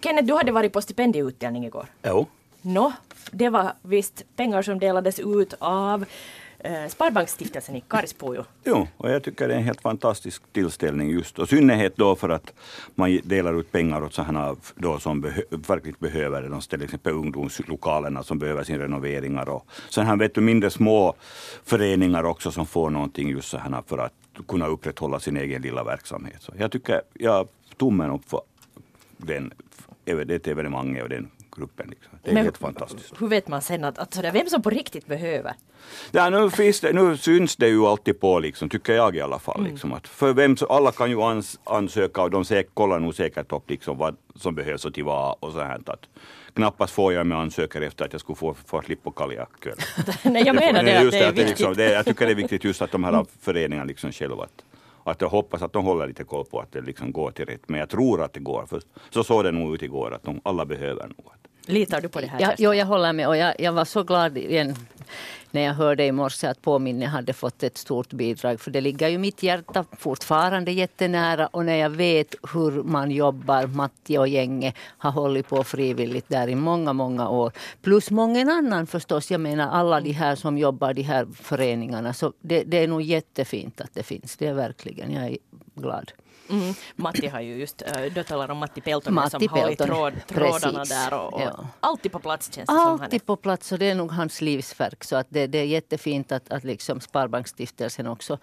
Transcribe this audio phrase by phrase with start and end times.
[0.00, 1.86] Kenneth, du hade varit på stipendieutdelning igår.
[2.02, 2.26] Jo.
[2.62, 2.92] Nå,
[3.30, 6.04] det var visst pengar som delades ut av
[6.58, 8.44] eh, Sparbanksstiftelsen i Karispujo.
[8.64, 11.38] Jo, och jag tycker det är en helt fantastisk tillställning just.
[11.38, 12.52] Och synnerhet då för att
[12.94, 16.48] man delar ut pengar åt sådana då som behö verkligen behöver det.
[16.48, 19.48] De till exempel ungdomslokalerna som behöver sin renoveringar.
[19.48, 21.14] Och sen här vet du mindre små
[21.64, 24.12] föreningar också som får någonting just så här för att
[24.48, 26.42] kunna upprätthålla sin egen lilla verksamhet.
[26.42, 28.40] Så jag tycker, jag tummen upp för
[29.16, 29.52] den,
[30.14, 31.86] det evenemanget och den gruppen.
[31.90, 32.18] Liksom.
[32.22, 33.22] Det är Men helt fantastiskt.
[33.22, 35.54] Hur vet man sen att, att sådär, vem som på riktigt behöver?
[36.10, 39.38] Ja, nu, finns det, nu syns det ju alltid på, liksom, tycker jag i alla
[39.38, 39.64] fall.
[39.64, 43.52] Liksom, att för vem, alla kan ju ans, ansöka och de säk, kollar nog säkert
[43.52, 45.36] upp liksom, vad som behövs och till vad.
[45.40, 46.08] Och så här, att
[46.54, 49.76] knappast får jag med ansökare efter att jag skulle få, få slippa kaljakväll.
[50.22, 51.48] Nej, jag menar det, att det är viktigt.
[51.48, 54.64] liksom, det, jag tycker det är viktigt just att de här föreningarna liksom själva att,
[55.08, 57.68] att jag hoppas att de håller lite koll på att det liksom går till rätt.
[57.68, 58.66] Men jag tror att det går.
[58.66, 58.80] För
[59.10, 61.47] så såg det nog ut igår att de alla behöver något.
[61.68, 62.40] Litar du på det här?
[62.40, 64.76] Ja, jo, jag håller med och jag, jag var så glad igen
[65.50, 68.60] när jag hörde i morse att Påminne hade fått ett stort bidrag.
[68.60, 73.66] För det ligger ju mitt hjärta fortfarande jättenära och när jag vet hur man jobbar,
[73.66, 77.52] Matti och gänget har hållit på frivilligt där i många, många år.
[77.82, 79.30] Plus många annan förstås.
[79.30, 82.12] Jag menar alla de här som jobbar, de här föreningarna.
[82.12, 84.36] Så det, det är nog jättefint att det finns.
[84.36, 85.38] Det är verkligen, jag är
[85.74, 86.12] glad.
[86.50, 86.74] Mm.
[86.96, 90.12] Matti har ju just, äh, då talar om Matti Peltonen Matti som håller Peltonen, tråd,
[90.26, 90.94] trådarna precis.
[90.94, 91.66] där och, och Ja.
[91.80, 92.72] alltid på plats känns det.
[92.72, 95.04] Alltid på plats och det är nog hans livsverk.
[95.04, 98.38] Så att det, det är jättefint att, att liksom Sparbanksstiftelsen också,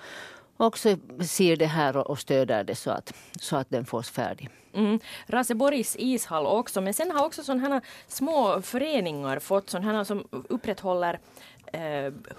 [0.57, 0.97] också
[1.27, 4.49] ser det här och, stöder det så att, så att den fås färdig.
[4.73, 4.99] Mm.
[5.27, 11.19] Raseborgs ishall också, men sen har också sådana små föreningar fått sådana som upprätthåller eh,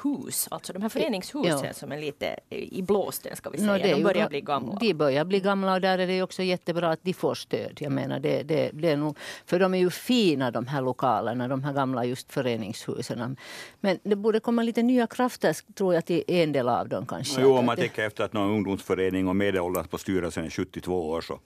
[0.04, 1.72] hus, alltså de här föreningshusen Ja.
[1.72, 3.72] som är lite i blåsten ska vi säga.
[3.72, 4.74] det är de börjar bli gamla.
[4.80, 7.78] De börjar bli gamla och där är det också jättebra att de får stöd.
[7.80, 11.48] Jag menar det, det, det är nog, för de är ju fina de här lokalerna,
[11.48, 13.36] de här gamla just föreningshusen.
[13.80, 17.40] Men det borde komma lite nya krafter tror jag till en del av dem kanske.
[17.40, 21.20] Jo, om man tänker efter att någon ungdomsförening och medelåldern på styrelsen är 72 år
[21.20, 21.40] så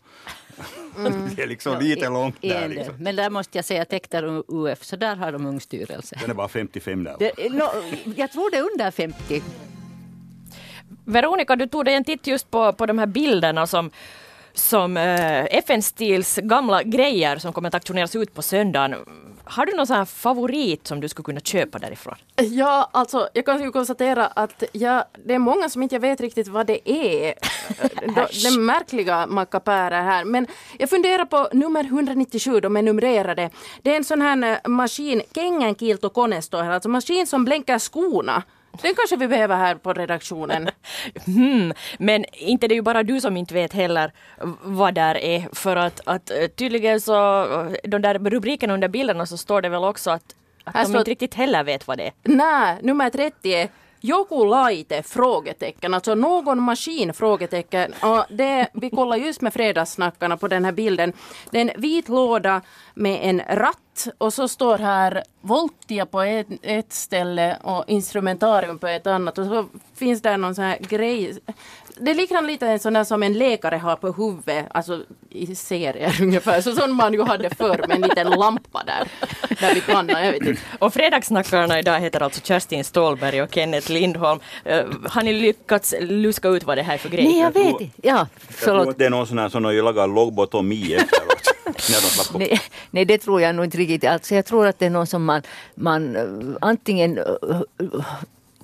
[1.36, 2.68] det är liksom lite i- långt i där.
[2.68, 2.94] Liksom.
[2.98, 6.16] Men där måste jag säga Tektar UF, så där har de ung styrelse.
[6.20, 7.16] Den är bara 55 där.
[7.18, 7.64] Det, no,
[8.16, 9.42] jag tror det är under 50.
[11.04, 13.90] Veronica, du tog dig en titt just på, på de här bilderna som
[14.54, 18.94] som eh, FN-stils gamla grejer som kommer att auktioneras ut på söndagen.
[19.44, 22.14] Har du någon sån här favorit som du skulle kunna köpa därifrån?
[22.36, 26.48] Ja, alltså jag kan ju konstatera att jag, det är många som inte vet riktigt
[26.48, 27.34] vad det är.
[28.14, 30.24] De, de märkliga mackapärer här.
[30.24, 30.46] Men
[30.78, 33.50] jag funderar på nummer 197, de är numrerade.
[33.82, 37.78] Det är en sån här eh, maskin, Kengenkilto Kone står här, alltså maskin som blänker
[37.78, 38.42] skorna.
[38.82, 40.68] Den kanske vi behöver här på redaktionen.
[41.26, 41.72] Hmm.
[41.98, 44.12] Men inte det är ju bara du som inte vet heller
[44.62, 45.48] vad där är.
[45.52, 49.68] För att, att eh, tydligen så, eh, de där rubrikerna under bilderna så står det
[49.68, 52.12] väl också att, att Här de står- inte riktigt heller vet vad det är.
[52.22, 53.68] Nej, nummer 30 är
[54.02, 55.02] Joku laite?
[55.02, 55.94] Frågetecken.
[55.94, 57.12] Alltså någon maskin?
[57.12, 57.92] Frågetecken.
[58.02, 61.12] Och det, vi kollar just med fredagssnackarna på den här bilden.
[61.50, 62.60] Det är en vit låda
[63.00, 63.76] med en ratt
[64.18, 69.38] och så står här Voltia på ett, ett ställe och instrumentarium på ett annat.
[69.38, 69.66] Och så
[69.96, 71.38] finns där någon sån här grej.
[71.96, 76.16] Det liknar lite en sån där som en läkare har på huvudet, alltså i serier
[76.22, 76.60] ungefär.
[76.60, 79.08] Så sån man ju hade förr med en liten lampa där.
[79.60, 80.62] Där vi pannan, jag vet inte.
[80.78, 84.40] Och fredagssnackarna idag heter alltså Kerstin Ståhlberg och Kenneth Lindholm.
[84.64, 87.24] Eh, har ni lyckats luska ut vad det här är för grej?
[87.24, 87.84] Nej, jag vet inte.
[87.84, 88.26] Ja, Jag tror
[88.76, 88.88] förlåt.
[88.88, 91.49] att det är någon sån här som de lagar lobotomi efteråt.
[91.66, 92.38] När de slapp på.
[92.38, 92.60] Nej,
[92.90, 94.04] nej, det tror jag nog inte riktigt.
[94.04, 95.42] Alltså, jag tror att det är någon som man,
[95.74, 97.24] man eh, antingen uh,
[97.82, 98.04] uh,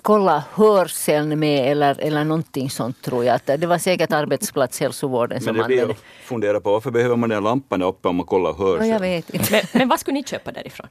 [0.02, 3.34] kollar hörseln med eller, eller någonting sånt tror jag.
[3.34, 5.94] Att det var säkert arbetsplatshälsovården Men som det blir använde.
[5.94, 9.02] att fundera på varför behöver man den lampan uppe om man kollar Ja, jag hörseln?
[9.02, 9.52] vet inte.
[9.52, 10.86] Men, men vad skulle ni köpa därifrån?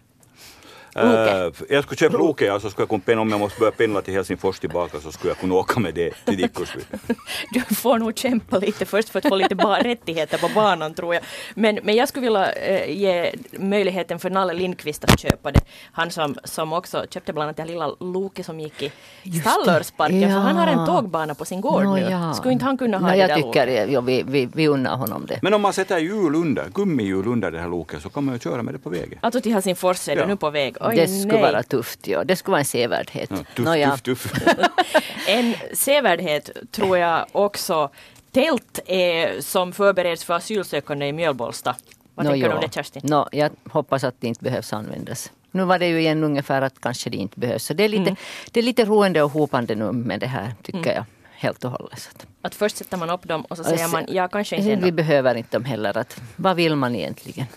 [1.00, 3.72] Uh, jag skulle köpa Loke, ja, så skulle jag kunna pendla, om jag måste börja
[3.72, 6.81] pendla till Helsingfors tillbaka så skulle jag kunna åka med det till Dickorsby.
[7.53, 11.23] Du får nog kämpa lite först för att få lite rättigheter på banan tror jag.
[11.56, 15.62] Men, men jag skulle vilja eh, ge möjligheten för Nalle Lindqvist att köpa det.
[15.92, 18.92] Han som, som också köpte bland annat det här lilla Loke som gick i
[19.31, 20.21] Stallörsparken.
[20.21, 20.27] Ja.
[20.30, 22.01] För han har en tågbana på sin gård Nå, nu.
[22.01, 22.33] ja.
[22.33, 24.68] Skulle inte han kunna ha Nå, det jag där tycker det, ja, vi, vi, vi
[24.68, 25.39] unnar honom det.
[25.42, 28.39] Men om man sätter hjul under, gummihjul under det här loket så kan man ju
[28.39, 29.19] köra med det på vägen.
[29.21, 30.25] Alltså till Helsingfors är Ja.
[30.27, 30.77] nu på väg.
[30.89, 31.41] Oj, det skulle nej.
[31.51, 32.07] vara tufft.
[32.07, 32.23] Ja.
[32.23, 33.29] Det skulle vara en sevärdhet.
[33.31, 33.97] Ja, tuff, ja.
[33.97, 34.01] tuff,
[34.33, 34.33] tuff.
[35.27, 37.89] En sevärdhet tror jag också
[38.31, 41.75] tält är som förbereds för asylsökande i Mjölbolsta.
[42.15, 43.01] Vad Nå, tänker du om det Kerstin?
[43.05, 45.31] Nå, jag hoppas att det inte behövs användas.
[45.51, 47.63] Nu var det ju igen ungefär att kanske det inte behövs.
[47.65, 48.15] Så det är lite, Mm.
[48.51, 51.03] det är lite roende och hopande nu med det här tycker jag.
[51.37, 52.25] Helt och hållet.
[52.41, 54.73] Att- först sätter man upp dem och så Och säger man ja kanske inte Vi
[54.73, 54.91] ändå.
[54.91, 55.97] behöver inte dem heller.
[55.97, 57.47] Att, vad vill man egentligen?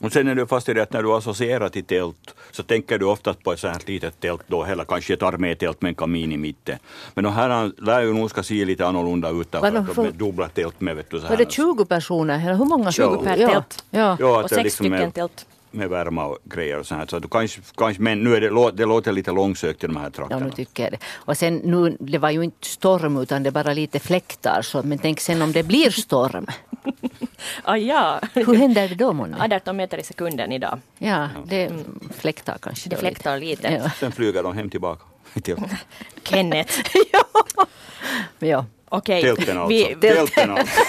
[0.00, 2.98] Och sen är det fast i det att när du associerar till tält så tänker
[2.98, 5.94] du oftast på ett sånt här litet tält då, eller kanske ett armétält med en
[5.94, 6.78] kamin i mitten.
[7.14, 10.06] Men de här lär ju nog ska se lite annorlunda ut därför att de för-
[10.06, 11.36] är dubbla tält med vet du så Var här.
[11.36, 12.34] det 20 personer?
[12.44, 12.92] Eller hur många?
[12.92, 13.48] 20 per ja.
[13.48, 13.84] tält.
[13.90, 14.16] Ja.
[14.20, 15.46] Ja, Och sex liksom stycken är tält.
[15.70, 17.06] med värma och grejer och så här.
[17.06, 19.96] Så att du kanske, kanske, men nu är det, det låter lite långsökt i de
[19.96, 20.44] här Ja, trakterna.
[20.44, 20.98] nu tycker jag det.
[21.14, 24.62] Och sen nu, det var ju inte storm utan det är bara lite fläktar.
[24.62, 26.46] Så, men tänk sen om det blir storm.
[27.64, 28.20] Ah, ja.
[28.34, 29.56] Hur händer det då månne?
[29.56, 30.78] 18 meter i sekunden idag.
[30.98, 31.70] Ja, det
[32.18, 32.88] fläktar kanske.
[32.88, 33.68] Det fläktar lite.
[33.68, 33.90] Ja.
[33.90, 35.04] Sen flyger de hem tillbaka.
[35.42, 35.56] Till
[36.22, 36.80] Kenneth.
[38.38, 38.66] Ja.
[38.88, 39.68] Okej, tälten alltså.
[39.68, 40.80] vi, Tälten alltså.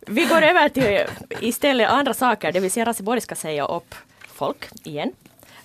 [0.00, 1.06] vi går över till
[1.40, 3.94] istället andra saker, det vill säga Raseborg ska säga upp
[4.26, 5.12] folk igen.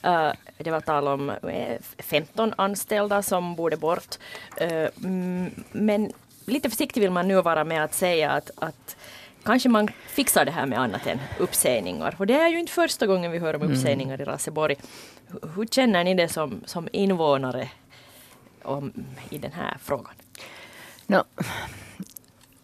[0.03, 4.15] Eh, det var tal om eh, 15 anställda som borde bort.
[4.57, 6.11] Eh, mm, men
[6.45, 8.95] lite försiktig vill man nu vara med att säga att, att
[9.43, 12.15] kanske man fixar det här med annat än uppsägningar.
[12.17, 14.75] Och det är ju inte första gången vi hör om uppsägningar i Raseborg.
[15.55, 17.69] Hur- känner ni det som, som invånare
[18.63, 18.93] om,
[19.29, 20.13] i den här frågan?
[21.07, 21.23] No,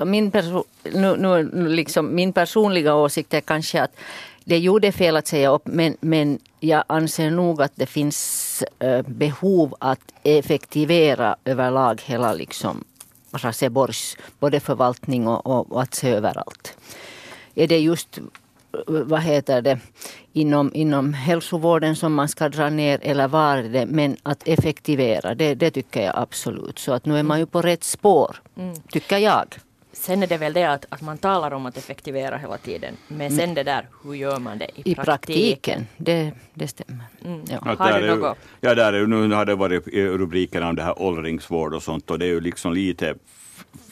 [0.05, 3.95] min, perso- nu, nu, nu liksom, min personliga åsikt är kanske att
[4.43, 9.01] det gjorde fel att säga upp men, men jag anser nog att det finns eh,
[9.01, 12.83] behov att effektivera överlag hela liksom,
[13.37, 16.77] Raseborgs både förvaltning och, och, och att se över allt.
[17.55, 18.23] Är det just eh,
[18.87, 19.79] vad heter det,
[20.33, 23.85] inom, inom hälsovården som man ska dra ner eller var det?
[23.85, 26.79] Men att effektivera, det, det tycker jag absolut.
[26.79, 28.41] Så att nu är man ju på rätt spår,
[28.89, 29.55] tycker jag.
[29.97, 32.93] Sen är det väl det att, att man talar om att effektivera hela tiden.
[33.07, 37.03] Men sen det där, hur gör man det i, I praktiken, det, det stämmer.
[37.49, 37.57] Ja.
[37.61, 38.37] Att Har där du är ju- något?
[38.61, 42.11] Ja, där är, nu har det varit i rubrikerna om det här åldringsvård och sånt
[42.11, 43.15] och det är ju liksom lite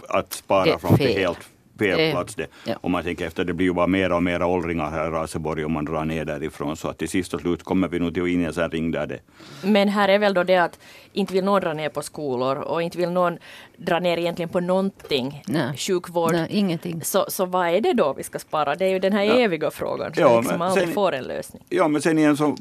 [0.09, 1.17] att Det spara är från fel.
[1.17, 1.39] helt
[1.79, 2.35] fel plats.
[2.35, 2.47] Det.
[2.65, 2.75] ja.
[2.81, 5.65] Om man tänker efter, det blir ju bara mera och mera åldringar här i Raseborg
[5.65, 6.77] om man drar ner därifrån.
[6.77, 8.91] Så att till sist och slut kommer vi nog till in i en sån ring
[8.91, 9.19] där det
[9.63, 10.79] Men här är väl då det att
[11.13, 13.37] inte vill någon dra ner på skolor och inte vill någon
[13.77, 15.43] dra ner egentligen på någonting.
[15.47, 15.77] Nej.
[15.77, 16.31] Sjukvård.
[16.31, 17.01] Nej, ingenting.
[17.03, 18.75] Så, så vad är det då vi ska spara?
[18.75, 21.63] Det är ju den här eviga frågan som Ja, liksom aldrig sen- får en lösning.
[21.69, 22.55] Ja, men sen igen så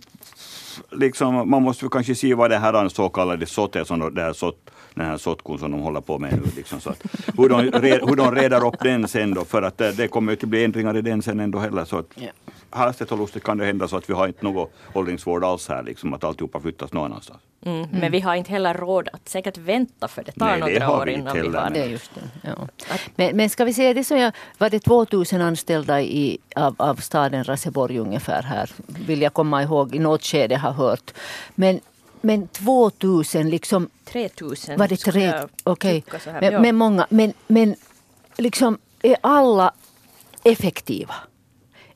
[0.90, 4.32] liksom, man måste kanske se vad det här så kallade SOT är, som det här
[4.32, 6.50] SOT, den här SOTKon som de håller på med nu.
[6.56, 7.02] Liksom, så att,
[7.38, 7.60] hur, de,
[8.08, 10.96] hur de reder upp den sen då, för att det, kommer ju inte bli ändringar
[10.96, 11.84] i den sen ändå heller.
[11.84, 12.30] Så att, Ja.
[12.70, 15.82] hastigt och lustigt kan det hända så att vi har inte någon åldringsvård alls här,
[15.82, 17.40] liksom, att alltihopa flyttas någon annanstans.
[17.64, 17.88] Mm.
[17.93, 20.87] Men vi har inte heller råd att säkert vänta för det tar Nej, det några
[20.87, 21.87] har år vi inte innan vi har Det det.
[21.87, 22.20] just det.
[22.49, 22.69] Ja.
[23.17, 26.94] Men, men ska vi säga det så jag, var det 2000 anställda i, av, av
[26.97, 28.70] staden Raseborg ungefär här.
[28.87, 31.11] Vill jag komma ihåg i något skede har hört.
[31.55, 31.81] Men,
[32.20, 35.25] men 2000 liksom 3000 var det skulle tre?
[35.26, 36.00] jag Okej.
[36.03, 36.41] tycka så här.
[36.41, 36.61] Men, Ja.
[36.61, 37.06] men många.
[37.11, 37.75] Men, men
[38.38, 39.73] liksom är alla
[40.44, 41.14] effektiva?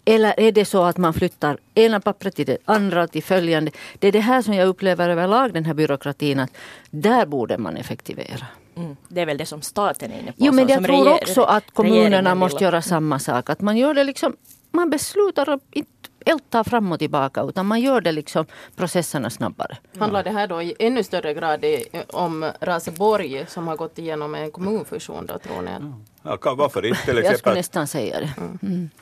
[0.08, 3.70] Eller är det så att man flyttar ena pappret till det andra till följande?
[3.98, 6.50] Det är det här som jag upplever överlag den här byråkratin att
[6.90, 8.46] där borde man effektivera.
[8.76, 8.96] Mm.
[9.08, 10.36] Det är väl det som staten är inne på.
[10.38, 13.50] Jo men så jag som tror också att kommunerna måste göra samma sak.
[13.50, 14.36] Att man gör det liksom,
[14.70, 15.90] man beslutar och inte
[16.26, 19.76] ältar fram och tillbaka utan man gör det liksom processerna snabbare.
[19.98, 21.64] Handlar det här då i ännu större grad
[22.08, 25.70] om Raseborg som har gått igenom en kommunfusion då tror ni?
[26.44, 27.54] Ja, varför inte till Jag skulle exempel?
[27.54, 28.30] nästan säga det.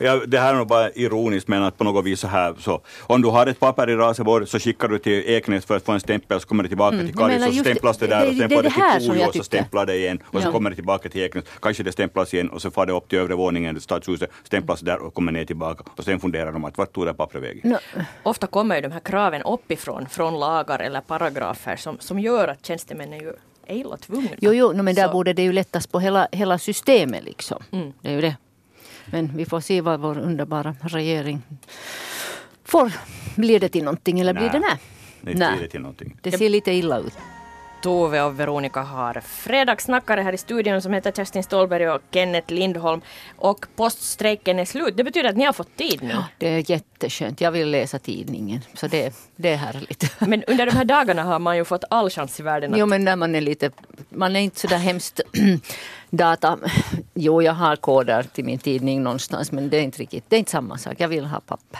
[0.05, 2.81] Ja, det här är nog bara ironiskt men att på något vis så här så
[3.01, 5.91] om du har ett papper i Raseborg så skickar du till Eknäs för att få
[5.91, 8.35] en stämpel så kommer det tillbaka till jag Karis så stämplas det det- där och
[8.35, 10.51] sen det får det det till Pujo och så stämplar det igen och så Ja.
[10.51, 11.43] kommer det tillbaka till Eknäs.
[11.61, 14.97] Kanske det stämplas igen och så far det upp till övre våningen, stadshuset, stämplas där
[14.99, 17.61] och kommer ner tillbaka och sen funderar de att vart tog det pappret vägen?
[17.63, 17.77] Nå,
[18.23, 22.65] Ofta kommer ju de här kraven uppifrån, från lagar eller paragrafer som, som gör att
[22.65, 23.33] tjänstemännen ju
[23.67, 24.29] är illa tvungna.
[24.41, 27.63] Jo, jo no, men där Så- borde det ju lättas på hela, hela systemet liksom.
[28.01, 28.35] Det är ju det.
[29.05, 31.41] Men vi får se vad vår underbara regering
[32.63, 32.91] får.
[33.35, 34.77] Blir det till någonting eller blir det nej?
[35.21, 36.17] Det blir det till någonting.
[36.21, 37.13] Det ser lite illa ut.
[37.85, 43.01] Tove och Veronica har fredagssnackare här i studion som heter Kerstin Ståhlberg och Kenneth Lindholm.
[43.35, 44.97] Och poststrejken är slut.
[44.97, 46.15] Det betyder att ni har fått tid nu.
[46.37, 47.41] Det är jätteskönt.
[47.41, 48.61] Jag vill läsa tidningen.
[48.73, 50.15] Så det, det är härligt.
[50.27, 52.85] Men under de här dagarna har man ju fått all chans i världen att Jo
[52.85, 53.71] men när man är lite,
[54.09, 55.21] man är inte så där hemskt
[56.09, 56.59] data.
[57.13, 60.39] Jo jag har koder till min tidning någonstans men det är inte riktigt, det är
[60.39, 60.93] inte samma sak.
[60.97, 61.79] Jag vill ha papper.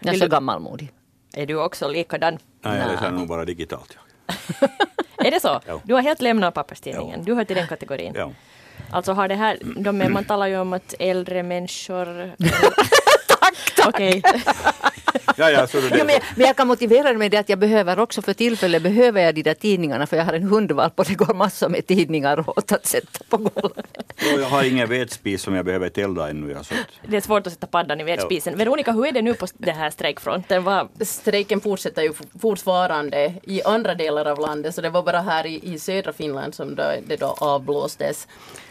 [0.00, 0.92] Jag är så gammalmodig.
[1.34, 2.38] Är du också likadan?
[2.60, 3.96] Nej, jag läser nog bara digitalt.
[5.26, 5.60] Är det så?
[5.66, 5.80] Ja.
[5.84, 7.20] Du har helt lämnat papperstidningen.
[7.20, 7.24] Ja.
[7.26, 8.12] Du hör till den kategorin.
[8.16, 8.30] Ja.
[8.90, 12.32] Alltså har det här, de, man talar ju om att äldre människor...
[13.54, 13.88] tack, tack!
[13.88, 14.22] Okej.
[15.36, 17.58] Ja, ja, så det Ja, men, men jag kan motivera det med det att jag
[17.58, 21.04] behöver också för tillfället behöver jag de där tidningarna för jag har en hundvalp och
[21.04, 23.86] det går massor med tidningar åt att sätta på golvet.
[24.36, 26.52] Jag har ingen vedspis som jag behöver elda ännu.
[26.52, 28.58] Ja, så att, Det är svårt att sätta paddan i vedspisen.
[28.58, 30.64] Veronica, hur är det nu på den här strejkfronten?
[30.64, 35.46] Vad, Strejken fortsätter ju fortfarande i andra delar av landet så det var bara här
[35.46, 38.26] i, i södra Finland som det, det då avblåstes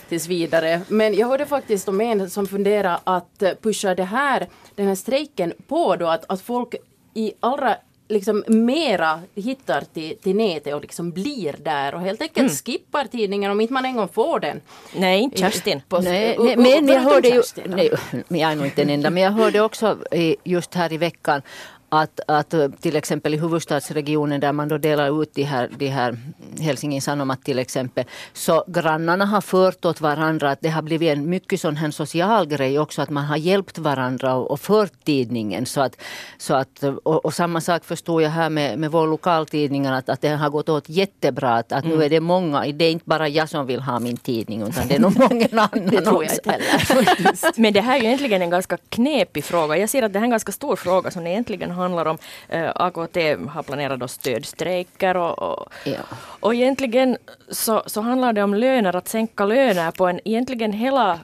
[0.09, 0.81] tills vidare.
[0.87, 4.95] Men jag hörde faktiskt om en som funderar att eh, pusha det här, den här
[4.95, 6.75] strejken på då att, att folk
[7.13, 7.75] i allra
[8.07, 13.51] liksom mera hittar till, till nätet och liksom blir där och helt enkelt skippar tidningen
[13.51, 14.61] om inte man en gång får den.
[14.95, 15.81] nej, inte Kerstin.
[15.89, 17.91] På- Nej, nej, men jag hörde ju, nej,
[18.27, 19.97] jag är nog inte den enda, men jag hörde också
[20.43, 21.41] just här i veckan
[21.89, 26.17] att, att till exempel i huvudstadsregionen där man då delar ut de här, de här
[26.59, 31.29] Helsingin Sanomat till exempel, så grannarna har fört åt varandra att det har blivit en
[31.29, 35.65] mycket sån här social grej också att man har hjälpt varandra och, och fört tidningen.
[35.65, 36.01] Så att,
[36.37, 40.21] så att, och, och samma sak förstår jag här med, med vår lokaltidning att, att
[40.21, 41.53] det har gått åt jättebra.
[41.53, 44.17] Att, att nu är det många, det är inte bara jag som vill ha min
[44.17, 47.35] tidning utan det är nog många andra Det tror jag inte heller.
[47.61, 49.77] Men det här är ju egentligen en ganska knepig fråga.
[49.77, 52.17] Jag ser att det här är en ganska stor fråga som egentligen handlar om
[52.49, 53.17] eh, AKT
[53.49, 55.99] har planerat då stödstrejker och, och, Ja.
[56.39, 57.17] och egentligen
[57.49, 61.19] så, så handlar det om löner, att sänka löner på en egentligen hela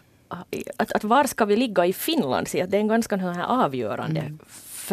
[0.78, 2.48] att, att var ska vi ligga i Finland?
[2.48, 4.38] Så det är en ganska här avgörande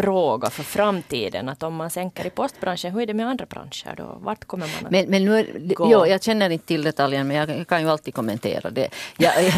[0.02, 1.49] fråga för framtiden.
[1.49, 4.19] Att om man sänker i postbranschen, hur är det med andra branscher då?
[4.21, 4.90] Vart kommer man att...
[4.90, 5.88] Men, men nu är, Gå.
[5.93, 8.88] jo, jag känner inte till detaljen men jag, kan ju alltid kommentera det.
[9.17, 9.52] Jag, jag,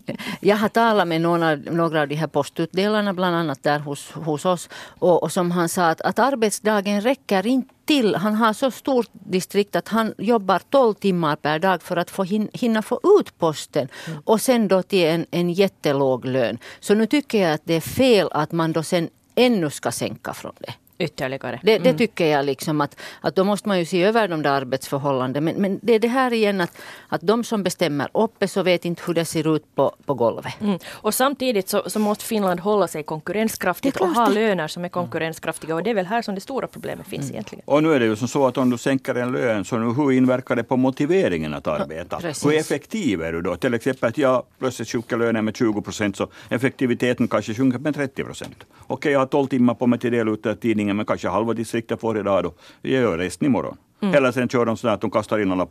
[0.40, 4.44] jag har talat med några, några av de här postutdelarna bland annat där hos, hos
[4.44, 4.68] oss
[5.00, 8.14] och, och som han sa att, att arbetsdagen räcker inte till.
[8.14, 12.24] Han har så stort distrikt att han jobbar 12 timmar per dag för att få
[12.24, 13.88] hin, hinna få ut posten
[14.24, 16.58] och sen då till en, en jättelåg lön.
[16.80, 20.34] Så nu tycker jag att det är fel att man då sen ännu ska sänka
[20.34, 20.74] från det.
[21.02, 21.60] Ytterligare.
[21.62, 24.50] Det, det tycker jag liksom att, att då måste man ju se över de där
[24.50, 25.44] arbetsförhållandena.
[25.44, 26.78] Men, men det är det här igen att,
[27.08, 30.60] att de som bestämmer uppe så vet inte hur det ser ut på, på golvet.
[30.60, 30.78] Mm.
[30.90, 34.34] Och samtidigt så, så måste Finland hålla sig konkurrenskraftigt Det och ha det.
[34.34, 35.74] löner som är konkurrenskraftiga.
[35.74, 37.62] Och det är väl här som det stora problemet finns egentligen.
[37.66, 39.94] och nu är det ju som så att om du sänker en lön, så nu,
[39.94, 42.20] hur inverkar det på motiveringen att arbeta?
[42.20, 42.46] precis.
[42.46, 43.56] hur effektiv är du då?
[43.56, 47.94] Till exempel att jag plötsligt sjunker lönen med 20 procent, så effektiviteten kanske sjunker med
[47.94, 48.64] 30 procent.
[48.86, 50.54] Okej, jag har 12 timmar på mig till del ut av
[50.92, 52.52] tidningen, men kanske halva distriktet får idag då.
[52.82, 53.76] Jag gör resten imorgon.
[54.14, 55.66] Eller sen kör de så att de kastar in alla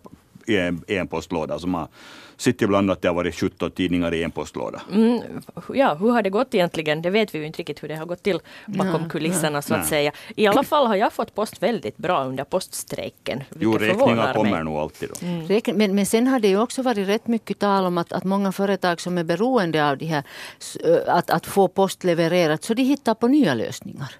[0.47, 1.59] i en, i en postlåda.
[1.59, 1.87] Som har
[2.37, 4.81] sett ibland att det har varit 17 tidningar i en postlåda.
[4.93, 5.21] Mm,
[5.73, 7.01] ja, hur har det gått egentligen?
[7.01, 9.79] Det vet vi ju inte riktigt hur det har gått till bakom kulisserna så att
[9.79, 9.89] Nej.
[9.89, 10.11] säga.
[10.35, 13.43] I alla fall har jag fått post väldigt bra under poststrejken.
[13.59, 14.63] Jo, räkningar kommer mig.
[14.63, 15.15] nog alltid då.
[15.25, 18.23] Räkn- Men, men sen har det ju också varit rätt mycket tal om att, att
[18.23, 20.23] många företag som är beroende av de här,
[21.07, 24.15] att, att få post levererat, så de hittar på nya lösningar.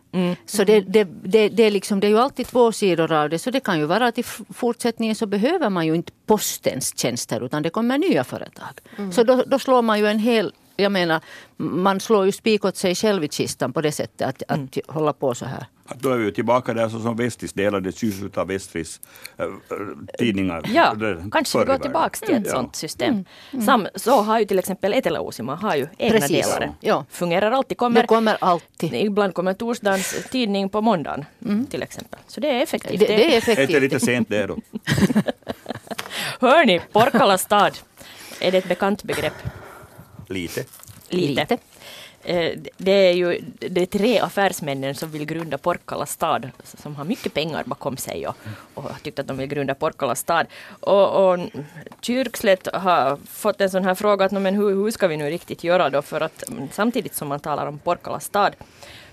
[0.46, 3.40] Så det, det, det, det, är liksom, det är ju alltid två sidor av det.
[3.40, 7.46] Så det kan ju vara att i fortsättningen så behöver man ju inte postens tjänster
[7.46, 8.80] utan det kommer nya företag.
[9.12, 11.22] Så då, då slår man ju en hel jag menar,
[11.58, 15.14] man slår ju spik åt sig själv i kistan på det sättet att, att hålla
[15.14, 15.66] på så här.
[15.92, 19.00] Att Då är vi tillbaka där så som Vestis delades ut av Vestris
[19.38, 19.46] äh,
[20.20, 20.62] tidningar.
[20.74, 22.52] Ja, där kanske vi går tillbaka till ett Ja.
[22.52, 23.26] sånt system.
[23.66, 26.46] Sam, så har ju till exempel Etelä-Uusimaa har ju egna Precis.
[26.46, 26.74] delare.
[26.80, 27.06] Ja.
[27.10, 27.78] Fungerar alltid.
[27.78, 28.94] Kommer, Det kommer alltid.
[28.94, 31.26] Ibland kommer torsdagens tidning på måndagen
[31.70, 32.20] till exempel.
[32.28, 33.00] Så det är effektivt.
[33.00, 33.82] Det, det är Det är effektivt.
[33.82, 34.58] lite sent det då.
[36.40, 37.78] Hörni, Porkala stad.
[38.40, 39.34] Är det ett bekant begrepp?
[40.28, 40.64] Lite.
[41.10, 41.42] Lite.
[41.42, 41.58] Lite.
[42.24, 47.06] Eh, det är ju det är tre affärsmännen som vill grunda Porkkala stad som har
[47.06, 48.36] mycket pengar bakom sig och,
[48.74, 50.48] och har tyckt att de vill grunda Porkkala stad.
[50.80, 51.40] Och, och
[52.02, 55.64] Kyrkslätt har fått en sån här fråga att men hur, hur ska vi nu riktigt
[55.64, 58.56] göra då för att mm, samtidigt som man talar om Porkkala stad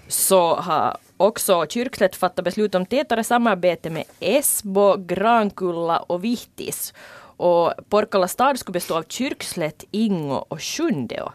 [0.08, 6.94] så har också Kyrkslätt fattat beslut om tätare samarbete med Esbo, Grankulla och Vihtis.
[7.36, 11.32] Och Porkkala stad skulle bestå av Kyrkslätt, Ingo och Sjundeå.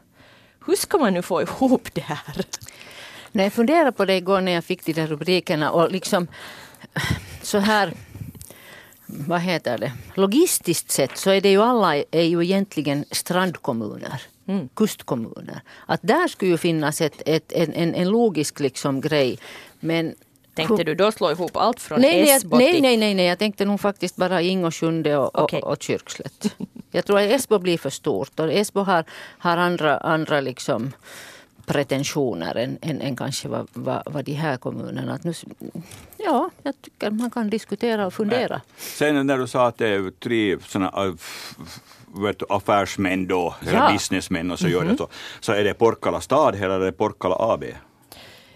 [0.66, 2.46] Hur ska man nu få ihop det här?
[3.32, 6.28] När jag funderade på det igår när jag fick de där rubrikerna och liksom
[7.42, 7.94] så här
[9.06, 14.22] vad heter det, logistiskt sett så är det ju alla är ju egentligen strandkommuner.
[14.74, 15.62] Kustkommuner.
[15.86, 19.40] Att där skulle ju finnas ett, ett, en, en, en logisk liksom grej.
[19.80, 20.16] Men
[20.56, 22.82] Tänkte du då slå ihop allt från nej, nej, Esbo jag, nej, till...
[22.82, 25.62] nej, nej, nej, jag tänkte nog faktiskt bara Ingo Sjunde och, Okej.
[25.62, 26.56] och, och Kyrkslätt.
[26.92, 29.04] Jag tror att Esbo blir för stort och Esbo har,
[29.38, 30.92] har andra, andra liksom
[31.66, 35.14] pretensioner än, än, än kanske vad, vad, vad de här kommunerna.
[35.14, 35.34] Att nu,
[36.18, 38.62] ja, jag tycker man kan diskutera och fundera.
[38.78, 41.14] Sen när du sa att det är tre såna, äh,
[42.24, 43.70] vet du, affärsmän då, Ja.
[43.70, 45.08] eller businessmän och så gör det så.
[45.40, 47.64] Så är det Porkkala stad eller är det Porkkala AB?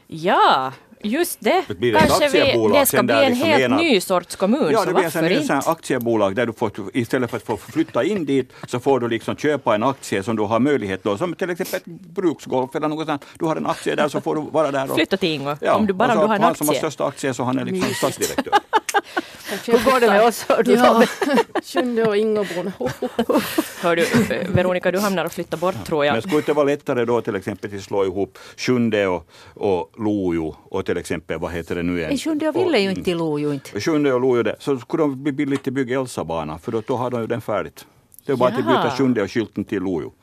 [0.08, 0.74] Ja,
[1.04, 1.64] Just det.
[1.68, 4.36] Det blir ett Kanske vi, aktiebolag det ska bli en liksom helt ena- ny sorts
[4.36, 5.54] kommun, Ja, det blir en sån inte?
[5.70, 9.36] aktiebolag där du får, istället för att få flytta in dit så får du liksom
[9.38, 13.08] köpa en aktie som du har möjlighet då, som till exempel ett bruksgolf eller något
[13.08, 13.26] sånt.
[13.40, 15.74] Du har en aktie där så får du vara där och Flytta till Ingo, Ja,
[15.76, 16.90] om du bara om du har en han som har aktie.
[16.92, 18.54] största aktie så han är liksom stadsdirektör.
[19.66, 20.46] Hur går det med oss?
[20.50, 21.04] Hör du, Ja?
[21.64, 22.72] Sjunde och Ingobon.
[23.82, 24.06] Hör du,
[24.54, 26.24] Veronica, du hamnar och flyttar bort tror Men jag.
[26.24, 30.56] skulle det inte vara lättare då till exempel att slå ihop Sjunde och, och Lojo
[30.64, 32.18] och till exempel, vad heter det nu igen?
[32.18, 33.82] Sjunde och ville ju inte till Lojo inte.
[33.82, 37.10] Sjunde och Lojo, så skulle de bli billigt att bygga Elsa-banan för då, då har
[37.12, 37.86] de ju den färdigt.
[38.26, 38.84] Det är bara att Jaha.
[38.84, 40.14] byta Sjunde och skylten till Lojo.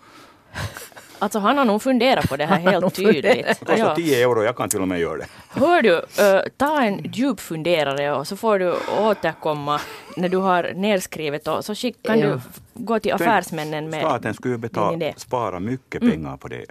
[1.24, 3.24] Alltså han har nog funderat på det här helt tydligt.
[3.46, 3.94] Det kostar Ja.
[3.94, 5.26] 10 euro, jag kan till och med göra det.
[5.48, 9.80] Hör du, eh, ta en djup funderare och så får du återkomma
[10.16, 12.26] när du har nedskrivet och så skick, kan Ja.
[12.26, 12.40] du
[12.74, 16.64] gå till affärsmännen med Staten skulle ju betala, spara mycket pengar på det.